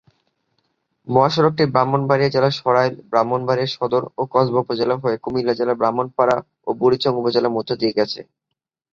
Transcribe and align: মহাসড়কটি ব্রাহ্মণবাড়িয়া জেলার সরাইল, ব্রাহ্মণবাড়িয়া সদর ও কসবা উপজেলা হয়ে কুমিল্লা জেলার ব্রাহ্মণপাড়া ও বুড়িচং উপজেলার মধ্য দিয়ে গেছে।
মহাসড়কটি 1.07 1.63
ব্রাহ্মণবাড়িয়া 1.73 2.33
জেলার 2.35 2.57
সরাইল, 2.59 2.93
ব্রাহ্মণবাড়িয়া 3.11 3.73
সদর 3.75 4.03
ও 4.17 4.23
কসবা 4.33 4.59
উপজেলা 4.61 4.95
হয়ে 5.03 5.21
কুমিল্লা 5.23 5.53
জেলার 5.53 5.79
ব্রাহ্মণপাড়া 5.81 6.35
ও 6.67 6.79
বুড়িচং 6.79 7.13
উপজেলার 7.21 7.55
মধ্য 7.57 7.69
দিয়ে 7.81 7.97
গেছে। 7.97 8.19